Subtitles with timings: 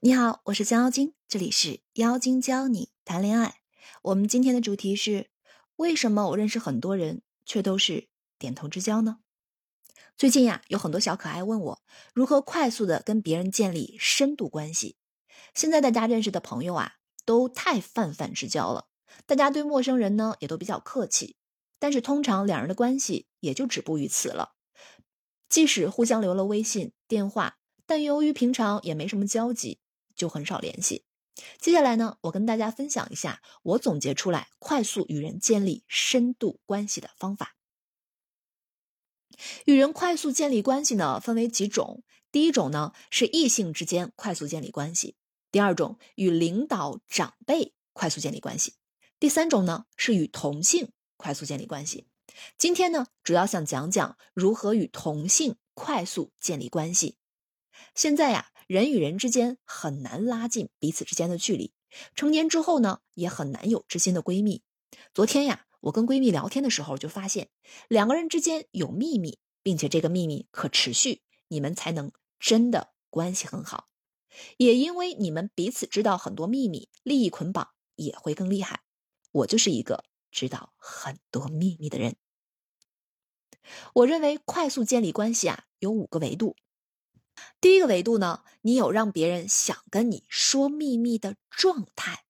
[0.00, 3.60] 你好，我是江妖精，这里是妖精教你谈恋爱。
[4.02, 5.30] 我们今天的主题是：
[5.76, 9.20] 为什么我认识很多人，却都是点头之交呢？
[10.18, 11.82] 最近呀，有很多小可爱问我
[12.12, 14.96] 如何快速的跟别人建立深度关系。
[15.54, 18.88] 现在大家认识的朋友啊，都太泛泛之交了，
[19.24, 21.36] 大家对陌生人呢也都比较客气，
[21.78, 24.52] 但是通常两人的关系也就止步于此了。
[25.48, 27.56] 即使互相留了微信、电话，
[27.86, 29.80] 但由于平常也没什么交集。
[30.24, 31.04] 就很少联系。
[31.58, 37.56] 接下来呢，我跟大家分享一下我总结出来快速与人建立深度关系的方法。
[39.66, 42.02] 与人快速建立关系呢，分为几种。
[42.32, 45.16] 第一种呢是异性之间快速建立关系；
[45.50, 48.72] 第二种与领导长辈快速建立关系；
[49.20, 52.06] 第三种呢是与同性快速建立关系。
[52.56, 57.18] 今天呢，主要想讲讲如何与同性快速建立关系。
[57.94, 58.52] 现在呀。
[58.66, 61.72] 人与人之间很难拉近彼此之间的距离，
[62.14, 64.62] 成年之后呢，也很难有知心的闺蜜。
[65.12, 67.50] 昨天呀，我跟闺蜜聊天的时候，就发现
[67.88, 73.88] 两个人之间有秘密，并且这个秘密可持续，你们才能真的关系很好。
[74.56, 78.82] 也因为你们彼此知道很多秘密，利益捆绑也会更厉害。
[79.30, 82.16] 我就是一个知道很多秘密的人。
[83.94, 86.56] 我认为快速建立关系啊，有五个维度。
[87.60, 92.24] 第一个维度呢，你有让别人想跟你说秘密的状态。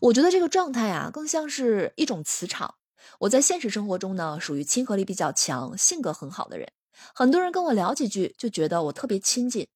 [0.00, 2.76] 我觉得这个状态啊，更像是一种磁场。
[3.20, 6.70] 我在现实生活中呢，属于亲和力比较强、性格很好的人。
[7.14, 9.66] 很多人跟我聊几句，就觉得我特别亲近。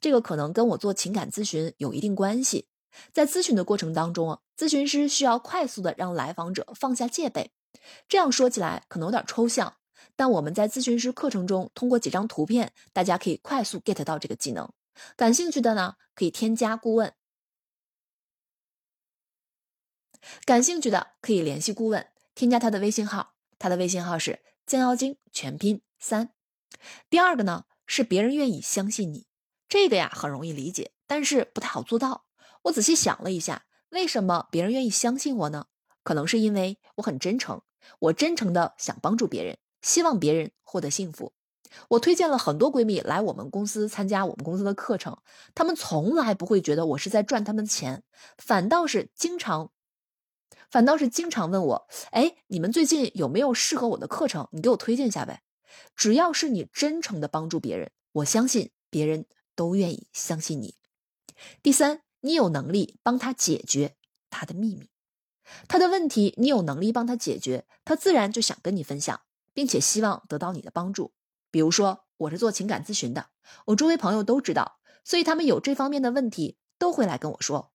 [0.00, 2.68] 这个可能跟我做情感咨询有一定关系。
[3.12, 7.50] 在咨询的过程当中啊，咨询师需要快速的让来访者放下戒备。
[8.08, 9.74] 这样说起来可能有点抽象。
[10.16, 14.72] 但我们在咨询师课程中，通过几张图片，大家可以快速 get 到这个技能。
[15.16, 17.14] 感兴趣的呢，可以添加顾问。
[20.44, 26.32] 感兴趣的可以联系顾问，添加他的微信号，他的微信号是江妖精全拼三。
[27.10, 29.26] 第二个呢，是别人愿意相信你，
[29.68, 32.24] 这个呀很容易理解，但是不太好做到。
[32.62, 35.66] 我仔细想了一下，为什么别人愿意相信我呢？
[36.02, 37.62] 可能是因为我很真诚，
[37.98, 39.58] 我真诚的想帮助别人。
[39.84, 41.34] 希望别人获得幸福，
[41.90, 45.18] 我推荐了很多闺蜜来我们公司参加我们公司的课程，
[45.54, 48.02] 她们从来不会觉得我是在赚她们的钱，
[48.38, 49.70] 反倒是经常，
[50.70, 54.48] 反倒是经常问我：“哎，你们最近有没有适合我的课程？
[54.52, 55.42] 你给我推荐一下呗。”
[55.94, 60.76] 只要是你真诚的帮助别人，我相信别人都愿意相信你。
[61.62, 63.96] 第三，你有能力帮他解决
[64.30, 64.88] 他的秘密，
[65.68, 69.20] 他的问题你有能力帮他解决，他自然就想跟你分享。
[69.54, 71.14] 并且希望得到你的帮助，
[71.50, 73.30] 比如说我是做情感咨询的，
[73.66, 77.72] 我周围朋友都知道，所以他们有这方面的问题都会来跟我说。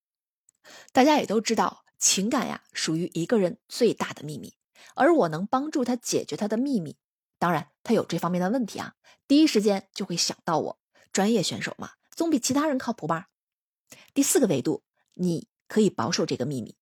[0.91, 4.53] 大家也都知道，情感呀属于一个人最大的秘密，
[4.93, 6.97] 而我能帮助他解决他的秘密。
[7.37, 10.79] 当然，他有这方面的问题啊，第一时间就会想到我，
[11.13, 13.29] 专业选手嘛，总比其他人靠谱吧。
[14.13, 16.75] 第四个维度，你可以保守这个秘密。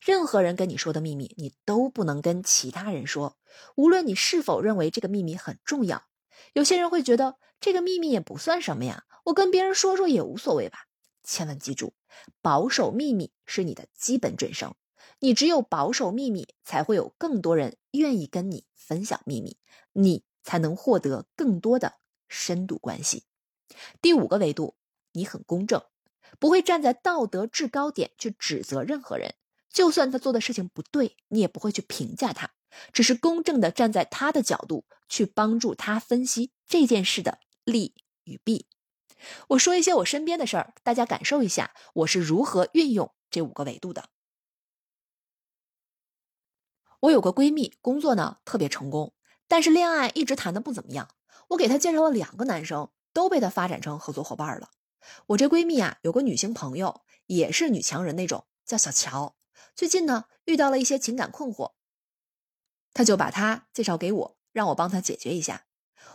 [0.00, 3.36] 任何人跟你说的秘密，你都不能跟其他人说。
[3.76, 6.04] 无论你是否认为这个秘密很重要，
[6.52, 10.86] 有些人会觉得这个秘密也不算什么呀，我跟别人说说也无所谓吧。
[11.22, 11.94] 千万记住，
[12.42, 14.74] 保守秘密是你的基本准绳。
[15.20, 19.56] 你只有保守秘密，才会有更多人愿意跟你分享秘密，
[19.92, 21.94] 你才能获得更多的
[22.28, 23.24] 深度关系。
[24.02, 24.76] 第五个维度，
[25.12, 25.82] 你很公正，
[26.38, 29.34] 不会站在道德制高点去指责任何人。
[29.74, 32.52] 就算他做的事情不对，你也不会去评价他，
[32.92, 37.92] 只是公正的站在他的角度去帮助他分析这件事的利
[38.22, 38.68] 与弊。
[39.48, 44.10] 我说一些我身边的事儿，大家感受一下我是如何运用这五个维度的。
[47.00, 49.12] 我有个闺蜜，工作呢特别成功，
[49.48, 51.08] 但是恋爱一直谈的不怎么样。
[51.48, 54.70] 我给她介绍了两个男生，都被她发展成合作伙伴了。
[55.26, 59.34] 我这闺蜜啊，有个女性朋友，也是女强人那种，叫小乔。
[59.74, 61.72] 最近呢，遇到了一些情感困惑，
[62.92, 65.66] 他就把他介绍给我，让我帮他解决一下。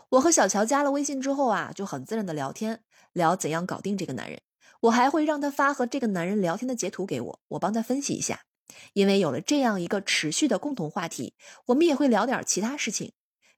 [0.09, 2.83] 我和小乔加了微信之后啊，就很自然的聊天，
[3.13, 4.41] 聊怎样搞定这个男人。
[4.81, 8.43] 我还会让他发和这个男人聊天的截图给我，我帮他分析一下。
[8.93, 13.13] 因为有了这样一个持续的共同话题，我们也会聊点其他事情，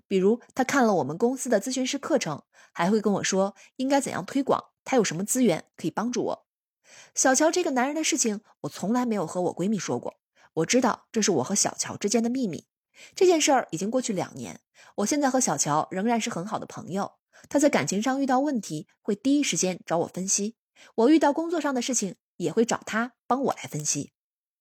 [0.07, 6.45] 比如他看了我们公司的咨询师课程，还会跟我说应该怎样推广，他有什么资源可以帮助我。
[7.16, 10.20] 小乔这个男人的事情，我从来没有和我闺蜜说过。
[10.56, 12.68] 我知道这是我和小乔之间的秘密。
[13.16, 14.60] 这件事儿已经过去两年，
[14.98, 17.14] 我现在和小乔仍然是很好的朋友。
[17.50, 20.56] 他在感情上遇到问题，会第一时间找我分析。
[20.96, 24.12] 我遇到工作上的事情也会找他帮我来分析。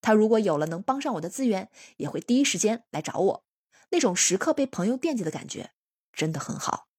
[0.01, 3.45] 他如果有了能帮上我的资源，也会第一时间来找我。
[3.91, 5.73] 那种时刻被朋友惦记的感觉
[6.13, 6.90] 真的很好。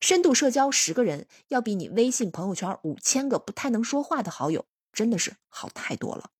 [0.00, 6.30] 深度社交十个人，要比你微信朋友圈五千个不太能说话的好友真的是好太多了。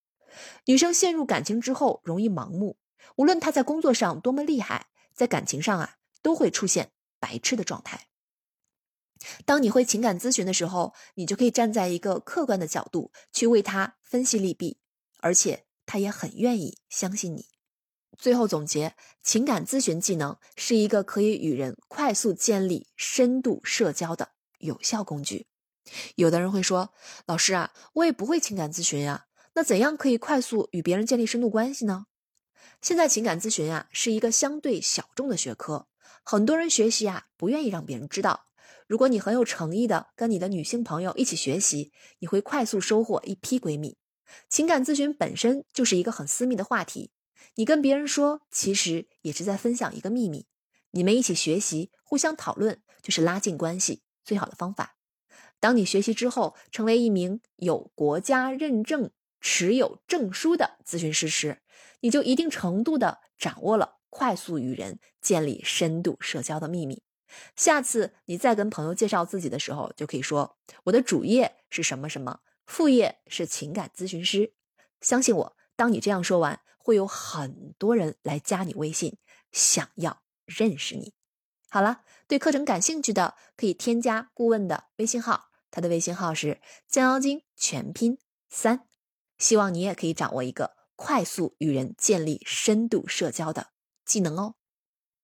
[0.67, 2.79] 女生陷入感情之后容易盲目，
[3.17, 8.09] 无论她在工作上多么厉害，在感情上啊都会出现白痴的状态。
[9.45, 14.79] 当你会情感咨询的时候，你就可以站在一个客观的角度去为他分析利弊，
[15.19, 17.47] 而且他也很愿意相信你。
[18.19, 25.47] 最后总结，情感咨询技能是一个可以与人快速建立深度社交的有效工具。
[26.17, 26.93] 有的人会说
[27.27, 32.07] ：“老师啊，我也不会情感咨询呀。”那怎样可以快速与别人建立深度关系呢？
[32.81, 35.89] 现在情感咨询呀是一个相对小众的学科，
[36.23, 38.47] 很多人学习啊不愿意让别人知道。
[38.87, 43.97] 如果你很有诚意的跟你的女性朋友一起学习，你会快速收获一批闺蜜。
[44.49, 47.11] 情感咨询本身就是一个很私密的话题，
[47.55, 50.47] 你跟别人说，其实也是在分享一个秘密。
[50.91, 54.97] 你们一起学习，互相讨论，就是拉近关系最好的方法。
[55.61, 59.11] 当你学习之后，成为一名有国家认证。
[59.41, 61.63] 持有证书的咨询师时，
[62.01, 67.05] 你就一定程度的掌握了快速与人建立深度社交的秘密。
[67.55, 74.55] 下次你再跟朋友介绍自己的时候，就可以说我的主业是什么什么，副业是情感咨询师。
[75.01, 79.19] 相信我，当你这样说完，会有很多人来加你微信，
[79.53, 81.13] 想要认识你。
[81.69, 88.17] 好了，对课程感兴趣的可以添加顾问的微信号，他的微信号是降妖精全拼
[88.49, 88.89] 三。
[89.37, 93.67] 希望你也可以掌握一个快速与人建立深度社交的
[94.07, 94.55] 技能哦。